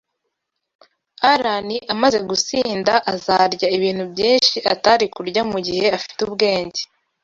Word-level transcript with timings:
Alain 1.31 1.69
amaze 1.93 2.19
gusinda, 2.29 2.93
azarya 3.13 3.67
ibintu 3.77 4.03
byinshi 4.13 4.57
atari 4.73 5.05
kurya 5.15 5.41
mugihe 5.51 5.85
afite 5.97 6.19
ubwenge. 6.27 6.81